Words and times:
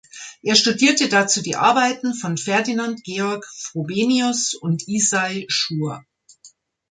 Er 0.41 0.55
studierte 0.55 1.09
dazu 1.09 1.43
die 1.43 1.57
Arbeiten 1.57 2.15
von 2.15 2.35
Ferdinand 2.35 3.03
Georg 3.03 3.45
Frobenius 3.55 4.55
und 4.55 4.87
Issai 4.87 5.45
Schur. 5.47 6.03